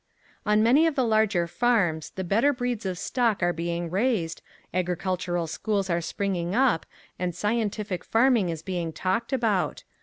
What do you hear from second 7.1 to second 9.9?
and scientific farming is being talked about.